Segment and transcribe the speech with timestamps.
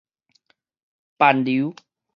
[1.19, 1.75] 攀留